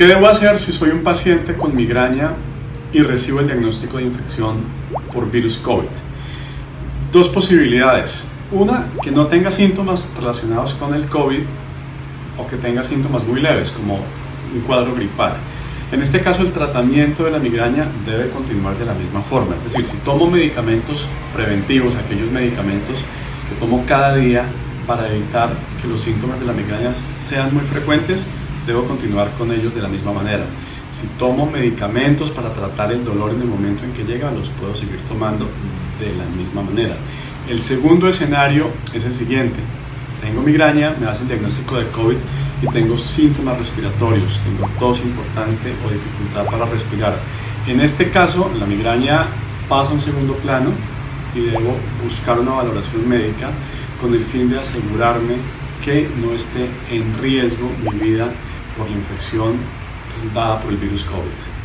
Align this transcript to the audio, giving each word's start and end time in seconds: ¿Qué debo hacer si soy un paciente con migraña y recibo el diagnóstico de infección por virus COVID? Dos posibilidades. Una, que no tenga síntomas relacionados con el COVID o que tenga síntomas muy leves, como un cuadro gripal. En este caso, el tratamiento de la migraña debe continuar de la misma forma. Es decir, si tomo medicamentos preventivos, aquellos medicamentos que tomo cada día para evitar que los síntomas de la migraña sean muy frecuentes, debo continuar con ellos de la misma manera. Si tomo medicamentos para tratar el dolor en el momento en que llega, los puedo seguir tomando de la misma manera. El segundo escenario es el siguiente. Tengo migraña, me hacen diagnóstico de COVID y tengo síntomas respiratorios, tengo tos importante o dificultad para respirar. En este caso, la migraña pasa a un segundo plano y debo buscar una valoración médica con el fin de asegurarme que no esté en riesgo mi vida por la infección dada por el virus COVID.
¿Qué 0.00 0.06
debo 0.06 0.28
hacer 0.28 0.58
si 0.58 0.72
soy 0.72 0.88
un 0.92 1.02
paciente 1.02 1.52
con 1.52 1.76
migraña 1.76 2.30
y 2.90 3.02
recibo 3.02 3.40
el 3.40 3.46
diagnóstico 3.48 3.98
de 3.98 4.04
infección 4.04 4.60
por 5.12 5.30
virus 5.30 5.58
COVID? 5.58 5.90
Dos 7.12 7.28
posibilidades. 7.28 8.26
Una, 8.50 8.86
que 9.02 9.10
no 9.10 9.26
tenga 9.26 9.50
síntomas 9.50 10.08
relacionados 10.18 10.72
con 10.72 10.94
el 10.94 11.04
COVID 11.04 11.42
o 12.38 12.46
que 12.46 12.56
tenga 12.56 12.82
síntomas 12.82 13.26
muy 13.26 13.42
leves, 13.42 13.72
como 13.72 13.96
un 14.54 14.60
cuadro 14.62 14.94
gripal. 14.94 15.34
En 15.92 16.00
este 16.00 16.22
caso, 16.22 16.40
el 16.40 16.52
tratamiento 16.52 17.24
de 17.24 17.32
la 17.32 17.38
migraña 17.38 17.86
debe 18.06 18.30
continuar 18.30 18.78
de 18.78 18.86
la 18.86 18.94
misma 18.94 19.20
forma. 19.20 19.54
Es 19.56 19.64
decir, 19.64 19.84
si 19.84 19.98
tomo 19.98 20.30
medicamentos 20.30 21.06
preventivos, 21.34 21.94
aquellos 21.96 22.30
medicamentos 22.30 23.00
que 23.50 23.54
tomo 23.60 23.84
cada 23.86 24.16
día 24.16 24.46
para 24.86 25.14
evitar 25.14 25.50
que 25.82 25.86
los 25.86 26.00
síntomas 26.00 26.40
de 26.40 26.46
la 26.46 26.54
migraña 26.54 26.94
sean 26.94 27.52
muy 27.52 27.64
frecuentes, 27.64 28.26
debo 28.66 28.84
continuar 28.84 29.30
con 29.38 29.52
ellos 29.52 29.74
de 29.74 29.82
la 29.82 29.88
misma 29.88 30.12
manera. 30.12 30.44
Si 30.90 31.06
tomo 31.18 31.46
medicamentos 31.46 32.30
para 32.30 32.52
tratar 32.52 32.92
el 32.92 33.04
dolor 33.04 33.30
en 33.30 33.42
el 33.42 33.46
momento 33.46 33.84
en 33.84 33.92
que 33.92 34.04
llega, 34.04 34.30
los 34.30 34.48
puedo 34.50 34.74
seguir 34.74 35.00
tomando 35.08 35.46
de 36.00 36.14
la 36.16 36.24
misma 36.36 36.62
manera. 36.62 36.96
El 37.48 37.60
segundo 37.62 38.08
escenario 38.08 38.70
es 38.92 39.04
el 39.04 39.14
siguiente. 39.14 39.60
Tengo 40.20 40.42
migraña, 40.42 40.94
me 41.00 41.06
hacen 41.06 41.28
diagnóstico 41.28 41.76
de 41.76 41.88
COVID 41.88 42.16
y 42.62 42.66
tengo 42.68 42.98
síntomas 42.98 43.58
respiratorios, 43.58 44.40
tengo 44.40 44.68
tos 44.78 45.00
importante 45.00 45.72
o 45.86 45.90
dificultad 45.90 46.44
para 46.46 46.66
respirar. 46.66 47.18
En 47.66 47.80
este 47.80 48.10
caso, 48.10 48.50
la 48.58 48.66
migraña 48.66 49.26
pasa 49.68 49.90
a 49.90 49.94
un 49.94 50.00
segundo 50.00 50.34
plano 50.34 50.70
y 51.34 51.40
debo 51.40 51.76
buscar 52.02 52.38
una 52.38 52.52
valoración 52.52 53.08
médica 53.08 53.50
con 54.00 54.12
el 54.14 54.24
fin 54.24 54.50
de 54.50 54.58
asegurarme 54.58 55.36
que 55.84 56.08
no 56.20 56.34
esté 56.34 56.68
en 56.90 57.16
riesgo 57.22 57.70
mi 57.82 57.98
vida 57.98 58.28
por 58.76 58.88
la 58.88 58.96
infección 58.96 59.58
dada 60.34 60.60
por 60.60 60.70
el 60.72 60.78
virus 60.78 61.04
COVID. 61.04 61.59